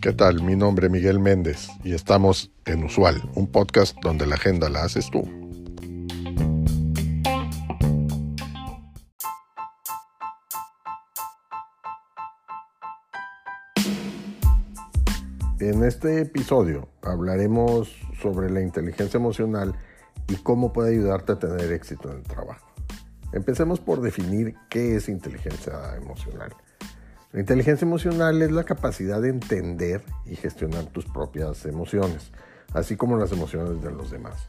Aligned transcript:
¿Qué 0.00 0.12
tal? 0.12 0.40
Mi 0.42 0.54
nombre 0.54 0.86
es 0.86 0.92
Miguel 0.92 1.18
Méndez 1.18 1.68
y 1.82 1.92
estamos 1.92 2.52
en 2.64 2.84
Usual, 2.84 3.28
un 3.34 3.50
podcast 3.50 3.96
donde 4.02 4.24
la 4.24 4.36
agenda 4.36 4.68
la 4.68 4.84
haces 4.84 5.10
tú. 5.10 5.22
En 15.58 15.82
este 15.82 16.20
episodio 16.20 16.88
hablaremos 17.02 17.90
sobre 18.22 18.48
la 18.48 18.60
inteligencia 18.60 19.18
emocional 19.18 19.74
y 20.28 20.36
cómo 20.36 20.72
puede 20.72 20.90
ayudarte 20.90 21.32
a 21.32 21.38
tener 21.40 21.72
éxito 21.72 22.12
en 22.12 22.18
el 22.18 22.22
trabajo. 22.22 22.75
Empecemos 23.32 23.80
por 23.80 24.00
definir 24.00 24.54
qué 24.68 24.96
es 24.96 25.08
inteligencia 25.08 25.96
emocional. 25.96 26.54
La 27.32 27.40
inteligencia 27.40 27.84
emocional 27.84 28.40
es 28.40 28.50
la 28.50 28.64
capacidad 28.64 29.20
de 29.20 29.28
entender 29.28 30.02
y 30.24 30.36
gestionar 30.36 30.86
tus 30.86 31.04
propias 31.04 31.66
emociones, 31.66 32.30
así 32.72 32.96
como 32.96 33.18
las 33.18 33.32
emociones 33.32 33.82
de 33.82 33.90
los 33.90 34.10
demás. 34.10 34.48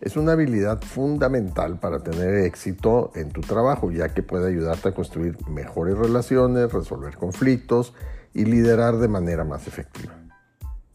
Es 0.00 0.16
una 0.16 0.32
habilidad 0.32 0.80
fundamental 0.82 1.78
para 1.78 2.00
tener 2.00 2.34
éxito 2.44 3.10
en 3.14 3.30
tu 3.30 3.40
trabajo, 3.40 3.90
ya 3.90 4.10
que 4.10 4.22
puede 4.22 4.48
ayudarte 4.48 4.90
a 4.90 4.94
construir 4.94 5.36
mejores 5.48 5.96
relaciones, 5.96 6.72
resolver 6.72 7.16
conflictos 7.16 7.94
y 8.32 8.44
liderar 8.44 8.96
de 8.96 9.08
manera 9.08 9.44
más 9.44 9.66
efectiva. 9.66 10.14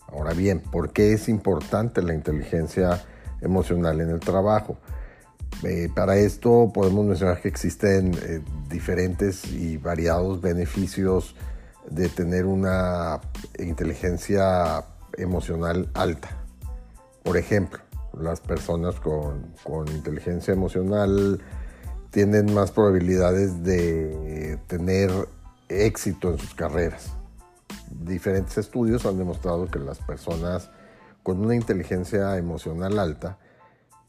Ahora 0.08 0.34
bien, 0.34 0.60
¿por 0.60 0.92
qué 0.92 1.14
es 1.14 1.30
importante 1.30 2.02
la 2.02 2.14
inteligencia 2.14 3.04
emocional 3.42 4.02
en 4.02 4.10
el 4.10 4.20
trabajo? 4.20 4.78
Eh, 5.64 5.90
para 5.94 6.16
esto 6.18 6.72
podemos 6.74 7.06
mencionar 7.06 7.42
que 7.42 7.50
existen 7.50 8.14
eh, 8.24 8.42
diferentes 8.70 9.46
y 9.52 9.78
variados 9.78 10.40
beneficios 10.40 11.36
de 11.90 12.08
tener 12.08 12.46
una 12.46 13.20
inteligencia 13.58 14.86
emocional 15.18 15.90
alta. 15.94 16.30
Por 17.24 17.36
ejemplo, 17.36 17.80
las 18.18 18.40
personas 18.40 18.96
con, 19.02 19.54
con 19.64 19.88
inteligencia 19.90 20.54
emocional 20.54 21.42
tienen 22.10 22.54
más 22.54 22.72
probabilidades 22.72 23.62
de 23.64 24.58
tener 24.68 25.12
éxito 25.68 26.32
en 26.32 26.38
sus 26.40 26.56
carreras. 26.56 27.12
Diferentes 27.92 28.58
estudios 28.58 29.06
han 29.06 29.18
demostrado 29.18 29.68
que 29.68 29.80
las 29.80 30.00
personas 30.00 30.70
con 31.22 31.40
una 31.40 31.56
inteligencia 31.56 32.38
emocional 32.38 32.98
alta 32.98 33.38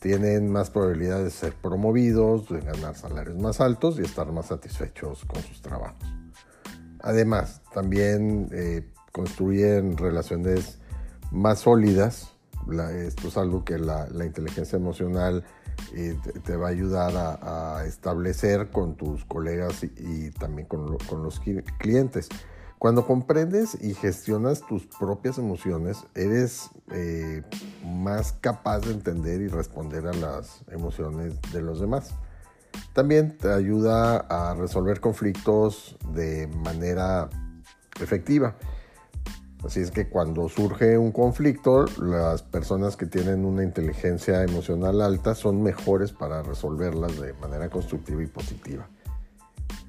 tienen 0.00 0.50
más 0.50 0.70
probabilidades 0.70 1.24
de 1.24 1.30
ser 1.30 1.52
promovidos, 1.52 2.48
de 2.48 2.60
ganar 2.60 2.96
salarios 2.96 3.36
más 3.36 3.60
altos 3.60 3.98
y 3.98 4.02
estar 4.02 4.32
más 4.32 4.46
satisfechos 4.46 5.24
con 5.26 5.42
sus 5.42 5.60
trabajos. 5.60 6.02
Además, 7.00 7.60
también 7.72 8.48
eh, 8.52 8.90
construyen 9.12 9.96
relaciones 9.96 10.78
más 11.30 11.60
sólidas. 11.60 12.32
esto 13.06 13.28
es 13.28 13.36
algo 13.36 13.64
que 13.64 13.78
la, 13.78 14.08
inteligencia 14.24 14.76
emocional 14.76 15.44
eh, 15.94 16.16
te, 16.44 16.56
va 16.56 16.68
a 16.68 16.70
ayudar 16.70 17.12
a, 17.14 17.84
establecer 17.86 18.70
con 18.70 18.96
tus 18.96 19.24
colegas 19.26 19.84
y, 19.84 20.30
también 20.30 20.66
con 20.66 21.22
los 21.22 21.40
clientes. 21.78 22.28
Cuando 22.81 23.06
comprendes 23.06 23.77
y 23.78 23.92
gestionas 23.92 24.62
tus 24.67 24.86
propias 24.86 25.36
emociones, 25.36 25.98
eres 26.14 26.70
eh, 26.91 27.42
más 27.84 28.33
capaz 28.41 28.81
de 28.81 28.92
entender 28.92 29.42
y 29.42 29.48
responder 29.48 30.06
a 30.06 30.14
las 30.14 30.64
emociones 30.70 31.34
de 31.53 31.61
los 31.61 31.78
demás. 31.78 32.14
También 32.95 33.36
te 33.36 33.53
ayuda 33.53 34.17
a 34.17 34.55
resolver 34.55 34.98
conflictos 34.98 35.98
de 36.14 36.47
manera 36.47 37.28
efectiva. 38.01 38.56
Así 39.62 39.81
es 39.81 39.91
que 39.91 40.08
cuando 40.08 40.48
surge 40.48 40.97
un 40.97 41.12
conflicto, 41.12 41.84
las 41.98 42.40
personas 42.40 42.96
que 42.96 43.05
tienen 43.05 43.45
una 43.45 43.63
inteligencia 43.63 44.42
emocional 44.42 45.02
alta 45.02 45.35
son 45.35 45.63
mejores 45.63 46.13
para 46.13 46.42
resolverlas 46.42 47.20
de 47.20 47.35
manera 47.35 47.69
constructiva 47.69 48.23
y 48.23 48.27
positiva 48.27 48.89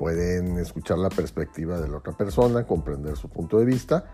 pueden 0.02 0.58
escuchar 0.58 0.98
la 0.98 1.10
perspectiva 1.10 1.80
de 1.80 1.88
la 1.88 1.98
otra 1.98 2.14
persona, 2.14 2.66
comprender 2.66 3.16
su 3.18 3.30
punto 3.30 3.60
de 3.60 3.66
vista 3.66 4.06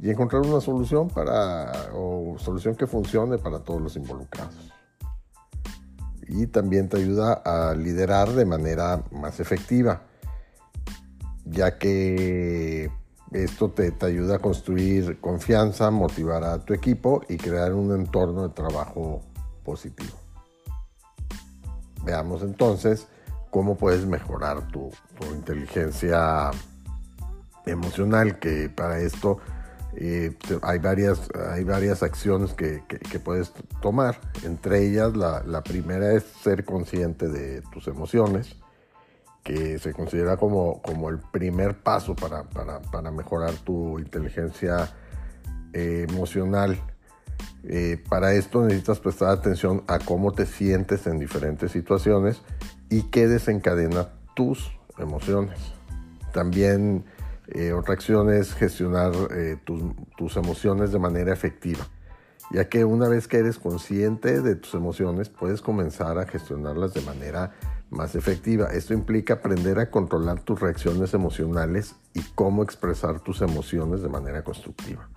y 0.00 0.08
encontrar 0.08 0.42
una 0.42 0.60
solución 0.60 1.08
para 1.08 1.90
o 1.94 2.36
solución 2.38 2.76
que 2.76 2.86
funcione 2.86 3.38
para 3.38 3.58
todos 3.58 3.82
los 3.82 3.96
involucrados. 3.96 4.72
Y 6.28 6.46
también 6.46 6.88
te 6.88 6.98
ayuda 6.98 7.42
a 7.44 7.74
liderar 7.74 8.30
de 8.30 8.46
manera 8.46 9.02
más 9.10 9.40
efectiva, 9.40 10.02
ya 11.44 11.76
que 11.76 12.88
esto 13.32 13.68
te, 13.72 13.90
te 13.90 14.06
ayuda 14.06 14.36
a 14.36 14.38
construir 14.38 15.20
confianza, 15.20 15.90
motivar 15.90 16.44
a 16.44 16.64
tu 16.64 16.72
equipo 16.72 17.20
y 17.28 17.36
crear 17.36 17.72
un 17.72 17.92
entorno 17.92 18.46
de 18.46 18.54
trabajo 18.54 19.22
positivo. 19.64 20.16
Veamos 22.04 22.44
entonces 22.44 23.08
cómo 23.52 23.76
puedes 23.76 24.06
mejorar 24.06 24.66
tu, 24.68 24.90
inteligencia 25.30 26.50
emocional, 27.66 28.38
que 28.38 28.70
para 28.70 28.98
esto 28.98 29.38
eh, 29.94 30.34
hay, 30.62 30.78
varias, 30.78 31.28
hay 31.50 31.62
varias 31.62 32.02
acciones 32.02 32.54
que, 32.54 32.82
puedes 33.22 33.52
tomar. 33.82 34.18
Entre 34.42 34.86
ellas, 34.86 35.14
la, 35.14 35.62
primera 35.62 36.12
es 36.14 36.24
ser 36.42 36.64
consciente 36.64 37.28
de 37.28 37.60
tus 37.70 37.88
emociones, 37.88 38.56
que 39.44 39.78
se 39.78 39.92
considera 39.92 40.38
como, 40.38 40.80
como 40.80 41.10
el 41.10 41.18
primer 41.18 41.78
paso 41.78 42.16
para, 42.16 42.44
para, 42.44 43.10
mejorar 43.10 43.52
tu 43.52 43.98
inteligencia 43.98 44.88
eh, 45.74 46.06
emocional. 46.08 46.80
Eh, 47.64 48.02
para 48.08 48.32
esto 48.32 48.62
necesitas 48.62 48.98
prestar 48.98 49.28
atención 49.28 49.84
a 49.88 49.98
cómo 49.98 50.32
te 50.32 50.46
sientes 50.46 51.06
en 51.06 51.18
diferentes 51.18 51.70
situaciones 51.70 52.40
y 52.92 53.04
qué 53.04 53.26
desencadena 53.26 54.08
tus 54.34 54.70
emociones. 54.98 55.58
También 56.34 57.06
eh, 57.48 57.72
otra 57.72 57.94
acción 57.94 58.30
es 58.30 58.52
gestionar 58.52 59.12
eh, 59.34 59.56
tus, 59.64 60.36
emociones 60.36 60.92
de 60.92 60.98
manera 60.98 61.32
efectiva, 61.32 61.88
ya 62.50 62.68
que 62.68 62.84
una 62.84 63.08
vez 63.08 63.28
que 63.28 63.38
eres 63.38 63.58
consciente 63.58 64.42
de 64.42 64.56
tus 64.56 64.74
emociones, 64.74 65.30
puedes 65.30 65.62
comenzar 65.62 66.18
a 66.18 66.26
gestionarlas 66.26 66.92
de 66.92 67.00
manera 67.00 67.52
más 67.88 68.14
efectiva. 68.14 68.66
Esto 68.66 68.92
implica 68.92 69.34
aprender 69.34 69.78
a 69.78 69.90
controlar 69.90 70.40
tus 70.40 70.60
reacciones 70.60 71.14
emocionales 71.14 71.94
y 72.12 72.20
cómo 72.34 72.62
expresar 72.62 73.20
tus 73.20 73.40
emociones 73.40 74.02
de 74.02 74.10
manera 74.10 74.44
constructiva. 74.44 75.08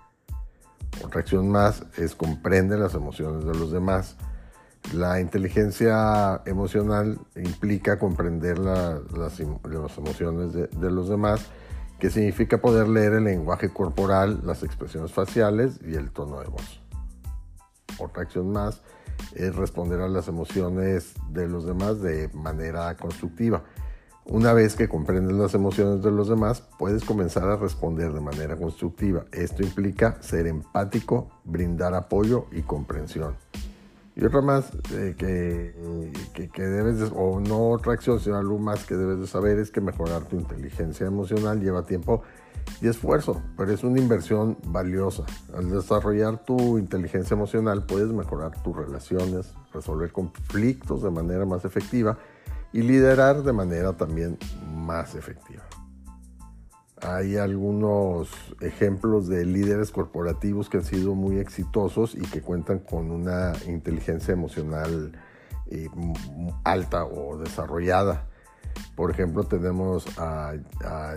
Otra 1.04 1.20
acción 1.20 1.50
más 1.50 1.84
es 1.98 2.14
comprender 2.14 2.78
las 2.78 2.94
emociones 2.94 3.44
de 3.44 3.52
los 3.52 3.70
demás 3.70 4.16
la 4.92 5.20
inteligencia 5.20 6.42
emocional 6.46 7.18
implica 7.34 7.98
comprender 7.98 8.58
las, 8.58 9.40
emociones 9.40 10.52
de, 10.52 10.90
los 10.90 11.08
demás, 11.08 11.46
que 11.98 12.10
significa 12.10 12.58
poder 12.58 12.88
leer 12.88 13.14
el 13.14 13.24
lenguaje 13.24 13.72
corporal, 13.72 14.40
las 14.44 14.62
expresiones 14.62 15.12
faciales 15.12 15.80
y 15.84 15.94
el 15.94 16.10
tono 16.10 16.40
de 16.40 16.46
voz. 16.46 16.80
Otra 17.98 18.22
acción 18.22 18.52
más 18.52 18.82
es 19.34 19.56
responder 19.56 20.00
a 20.00 20.08
las 20.08 20.28
emociones 20.28 21.14
de 21.30 21.48
los 21.48 21.66
demás 21.66 22.00
de 22.00 22.28
manera 22.34 22.96
constructiva. 22.96 23.64
Una 24.28 24.52
vez 24.52 24.74
que 24.74 24.88
comprendes 24.88 25.36
las 25.36 25.54
emociones 25.54 26.02
de 26.02 26.10
los 26.10 26.28
demás, 26.28 26.62
puedes 26.78 27.04
comenzar 27.04 27.44
a 27.44 27.56
responder 27.56 28.12
de 28.12 28.20
manera 28.20 28.56
constructiva. 28.56 29.24
Esto 29.32 29.62
implica 29.62 30.20
ser 30.20 30.48
empático, 30.48 31.30
brindar 31.44 31.94
apoyo 31.94 32.46
y 32.50 32.62
comprensión. 32.62 33.36
Y 34.16 34.24
otra 34.24 34.40
más 34.40 34.72
eh, 34.94 35.14
que, 35.18 36.48
que, 36.48 36.62
debes, 36.62 36.98
de, 36.98 37.10
o 37.14 37.38
no 37.38 37.68
otra 37.72 37.92
acción, 37.92 38.18
sino 38.18 38.38
algo 38.38 38.58
más 38.58 38.86
que 38.86 38.94
debes 38.94 39.20
de 39.20 39.26
saber 39.26 39.58
es 39.58 39.70
que 39.70 39.82
mejorar 39.82 40.24
tu 40.24 40.36
inteligencia 40.36 41.06
emocional 41.06 41.60
lleva 41.60 41.84
tiempo 41.84 42.22
y 42.80 42.88
esfuerzo, 42.88 43.42
pero 43.58 43.72
es 43.72 43.84
una 43.84 44.00
inversión 44.00 44.56
valiosa. 44.68 45.24
Al 45.54 45.70
desarrollar 45.70 46.44
tu 46.44 46.78
inteligencia 46.78 47.34
emocional 47.34 47.84
puedes 47.84 48.10
mejorar 48.10 48.62
tus 48.62 48.74
relaciones, 48.74 49.52
resolver 49.74 50.10
conflictos 50.12 51.02
de 51.02 51.10
manera 51.10 51.44
más 51.44 51.66
efectiva 51.66 52.16
y 52.72 52.80
liderar 52.80 53.42
de 53.42 53.52
manera 53.52 53.92
también 53.98 54.38
más 54.74 55.14
efectiva. 55.14 55.62
Hay 57.02 57.36
algunos 57.36 58.30
ejemplos 58.60 59.28
de 59.28 59.44
líderes 59.44 59.90
corporativos 59.90 60.70
que 60.70 60.78
han 60.78 60.84
sido 60.84 61.14
muy 61.14 61.38
exitosos 61.38 62.14
y 62.14 62.22
que 62.22 62.40
cuentan 62.40 62.78
con 62.78 63.10
una 63.10 63.52
inteligencia 63.66 64.32
emocional 64.32 65.12
eh, 65.66 65.88
alta 66.64 67.04
o 67.04 67.36
desarrollada. 67.36 68.26
Por 68.94 69.10
ejemplo, 69.10 69.44
tenemos 69.44 70.06
a, 70.18 70.54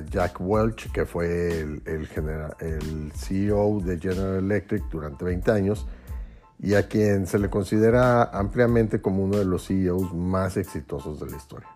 Jack 0.09 0.41
Welch, 0.41 0.91
que 0.91 1.05
fue 1.05 1.61
el, 1.61 1.81
el, 1.85 3.11
CEO 3.13 3.79
de 3.79 3.99
General 3.99 4.35
Electric 4.35 4.83
durante 4.89 5.23
20 5.23 5.51
años 5.51 5.87
y 6.61 6.73
a 6.73 6.87
quien 6.89 7.25
se 7.25 7.39
le 7.39 7.49
considera 7.49 8.23
ampliamente 8.23 9.01
como 9.01 9.23
uno 9.23 9.37
de 9.37 9.45
los 9.45 9.67
CEOs 9.67 10.13
más 10.13 10.57
exitosos 10.57 11.21
de 11.21 11.29
la 11.29 11.37
historia. 11.37 11.69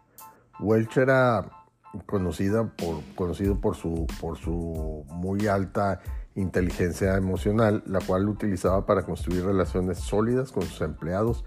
Welch 0.60 0.98
era 0.98 1.63
conocida 2.06 2.66
por, 2.66 3.02
conocido 3.16 3.60
por 3.60 3.76
su, 3.76 4.08
por 4.20 4.38
su 4.38 5.06
muy 5.10 5.48
alta 5.48 6.02
inteligencia 6.36 7.16
emocional, 7.16 7.84
la 7.86 8.00
cual 8.00 8.28
utilizaba 8.28 8.86
para 8.86 9.04
construir 9.04 9.46
relaciones 9.46 10.00
sólidas 10.00 10.52
con 10.52 10.64
sus 10.64 10.82
empleados, 10.82 11.46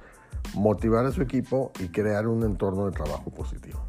motivar 0.55 1.05
a 1.07 1.13
su 1.13 1.23
equipo 1.23 1.73
y 1.81 1.89
crear 1.89 2.29
un 2.29 2.45
entorno 2.45 2.87
de 2.87 2.93
trabajo 2.93 3.31
positivo. 3.31 3.85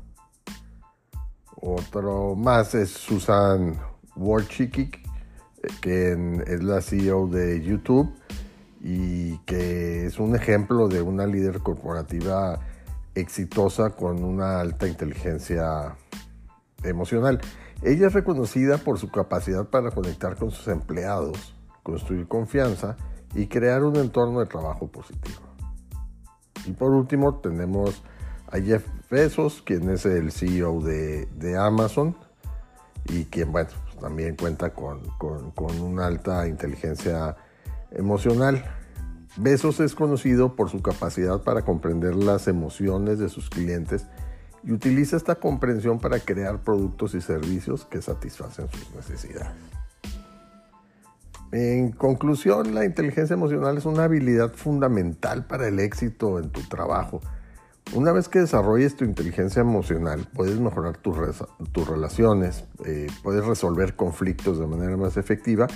Otro 1.56 2.36
más 2.36 2.76
es 2.76 2.92
Susan 2.92 3.80
Wojcicki, 4.16 4.82
eh, 4.82 5.68
que 5.82 6.44
es 6.48 6.64
la 6.64 6.82
CEO 6.82 7.28
de 7.28 7.62
YouTube 7.62 8.12
y 8.82 9.38
que 9.40 10.06
es 10.06 10.20
un 10.20 10.36
ejemplo 10.36 10.88
de 10.88 11.02
una 11.02 11.26
líder 11.26 11.60
corporativa 11.60 12.60
exitosa 13.16 13.92
con 13.92 14.24
una 14.24 14.60
alta 14.60 14.88
inteligencia 14.88 15.96
emocional. 16.90 17.40
Ella 17.82 18.08
es 18.08 18.14
reconocida 18.14 18.78
por 18.78 19.00
su 19.00 19.10
capacidad 19.10 19.66
para 19.66 19.92
conectar 19.92 20.36
con 20.36 20.52
sus 20.52 20.68
empleados, 20.68 21.56
construir 21.84 22.28
confianza 22.28 22.98
y 23.36 23.48
crear 23.48 23.84
un 23.84 23.96
entorno 23.98 24.40
de 24.40 24.46
trabajo 24.46 24.88
positivo. 24.88 25.42
Y 26.66 26.72
por 26.72 26.92
último 26.92 27.36
tenemos 27.36 28.04
a 28.52 28.60
Jeff 28.60 28.86
Bezos, 29.10 29.62
quien 29.62 29.90
es 29.90 30.06
el 30.06 30.32
CEO 30.32 30.82
de, 30.82 31.58
Amazon 31.58 32.16
y 33.06 33.26
quien, 33.26 33.52
bueno, 33.52 33.70
también 34.02 34.36
cuenta 34.36 34.74
con, 34.74 35.02
con 35.18 35.80
una 35.80 36.08
alta 36.08 36.48
inteligencia 36.48 37.36
emocional. 37.92 38.64
Bezos 39.38 39.80
es 39.80 39.94
conocido 39.94 40.56
por 40.56 40.70
su 40.70 40.82
capacidad 40.82 41.44
para 41.44 41.64
comprender 41.64 42.16
las 42.16 42.48
emociones 42.48 43.20
de 43.20 43.30
sus 43.30 43.50
clientes 43.50 44.08
y 44.68 44.74
utiliza 44.74 45.16
esta 45.16 45.36
comprensión 45.36 45.98
para 45.98 46.20
crear 46.20 46.62
productos 46.62 47.16
y 47.16 47.22
servicios 47.22 47.86
que 47.86 48.02
satisfacen 48.02 48.68
sus 48.70 48.94
necesidades. 48.94 49.54
En 51.54 51.94
conclusión, 51.94 52.76
la 52.76 52.84
inteligencia 52.84 53.36
emocional 53.36 53.78
es 53.78 53.86
una 53.86 54.04
habilidad 54.04 54.52
fundamental 54.54 55.46
para 55.48 55.70
el 55.70 55.80
éxito 55.80 56.38
en 56.38 56.50
tu 56.50 56.60
trabajo. 56.64 57.22
Una 57.94 58.12
vez 58.12 58.28
que 58.28 58.40
desarrolles 58.40 58.98
tu 58.98 59.06
inteligencia 59.06 59.62
emocional, 59.62 60.28
puedes 60.34 60.60
mejorar 60.60 60.98
tus, 60.98 61.16
relaciones, 61.88 62.66
eh, 62.84 63.08
puedes 63.24 63.46
resolver 63.46 63.96
conflictos 63.96 64.60
de 64.60 64.68
manera 64.68 64.98
más 64.98 65.16
efectiva 65.16 65.68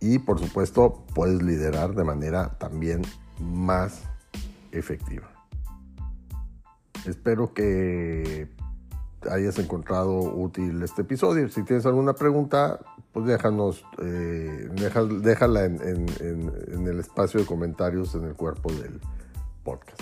y 0.00 0.18
por 0.18 0.40
supuesto 0.40 1.04
puedes 1.14 1.40
liderar 1.40 1.94
de 1.94 2.02
manera 2.02 2.58
también 2.58 3.02
más 3.38 4.02
efectiva. 4.72 5.29
Espero 7.06 7.52
que 7.54 8.48
hayas 9.30 9.58
encontrado 9.58 10.18
útil 10.18 10.82
este 10.82 11.02
episodio. 11.02 11.48
Si 11.48 11.62
tienes 11.62 11.86
alguna 11.86 12.14
pregunta, 12.14 12.80
pues 13.12 13.26
déjanos, 13.26 13.84
eh, 14.02 14.68
déjala 15.20 15.64
en, 15.64 16.06
en 16.20 16.86
el 16.86 17.00
espacio 17.00 17.40
de 17.40 17.46
comentarios 17.46 18.14
en 18.14 18.24
el 18.24 18.34
cuerpo 18.34 18.72
del 18.72 19.00
podcast. 19.64 20.00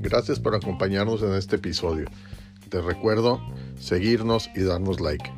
Gracias 0.00 0.40
por 0.40 0.54
acompañarnos 0.54 1.22
en 1.22 1.34
este 1.34 1.56
episodio. 1.56 2.06
Te 2.70 2.80
recuerdo 2.80 3.40
seguirnos 3.78 4.50
y 4.54 4.62
darnos 4.62 5.00
like 5.00 5.37